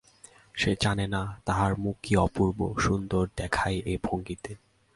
সে 0.55 0.71
জানে 0.81 1.05
না 1.07 1.21
তাহার 1.45 1.71
মুখ 1.77 1.95
কি 2.03 2.13
অপূর্ব 2.17 2.59
সুন্দর 2.77 3.23
দেখায় 3.37 3.77
এই 3.85 3.97
ভঙ্গিতে। 4.03 4.51